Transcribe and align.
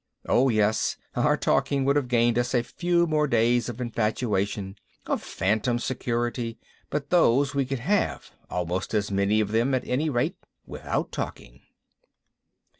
Oh 0.27 0.49
yes, 0.49 0.97
our 1.13 1.37
talking 1.37 1.85
would 1.85 1.95
have 1.95 2.07
gained 2.07 2.39
us 2.39 2.55
a 2.55 2.63
few 2.63 3.05
more 3.05 3.27
days 3.27 3.69
of 3.69 3.79
infatuation, 3.79 4.77
of 5.05 5.21
phantom 5.21 5.77
security, 5.77 6.57
but 6.89 7.11
those 7.11 7.53
we 7.53 7.67
could 7.67 7.81
have 7.81 8.31
almost 8.49 8.95
as 8.95 9.11
many 9.11 9.39
of 9.41 9.51
them, 9.51 9.75
at 9.75 9.87
any 9.87 10.09
rate 10.09 10.37
without 10.65 11.11
talking. 11.11 11.61